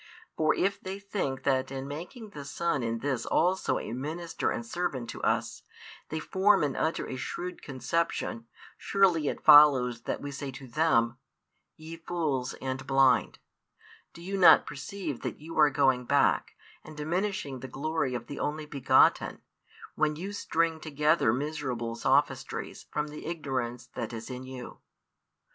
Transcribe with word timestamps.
For 0.35 0.55
if 0.55 0.81
they 0.81 0.97
think 0.97 1.43
that 1.43 1.69
in 1.69 1.87
making 1.87 2.31
the 2.31 2.43
Son 2.43 2.81
in 2.81 3.01
this 3.01 3.23
also 3.23 3.77
a 3.77 3.91
minister 3.93 4.49
and 4.49 4.65
servant 4.65 5.11
to 5.11 5.21
us, 5.21 5.61
they 6.09 6.19
form 6.19 6.63
and 6.63 6.75
utter 6.75 7.07
a 7.07 7.15
shrewd 7.17 7.61
conception, 7.61 8.47
surely 8.79 9.27
it 9.27 9.43
follows 9.43 10.01
that 10.05 10.19
we 10.19 10.31
say 10.31 10.49
to 10.53 10.67
them: 10.67 11.19
Ye 11.77 11.97
fools 11.97 12.55
and 12.55 12.87
blind; 12.87 13.37
do 14.11 14.23
you 14.23 14.37
not 14.39 14.65
perceive 14.65 15.21
that 15.21 15.39
you 15.39 15.55
are 15.59 15.69
going 15.69 16.05
back, 16.05 16.55
and 16.83 16.97
diminishing 16.97 17.59
the 17.59 17.67
glory 17.67 18.15
of 18.15 18.25
the 18.25 18.39
Only 18.39 18.65
begotten, 18.65 19.43
when 19.93 20.15
you 20.15 20.33
string 20.33 20.79
together 20.79 21.31
miserable 21.31 21.93
sophistries 21.95 22.87
from 22.91 23.09
the 23.09 23.27
ignorance 23.27 23.85
that 23.85 24.13
is 24.13 24.31
in 24.31 24.45
you? 24.45 24.79